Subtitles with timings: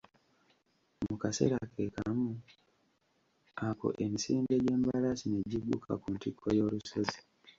[1.07, 2.31] Mu kaseera ke kamu
[3.67, 7.19] ako emisinde gy'embalaasi ne gigguka ku ntikko y'olusozi.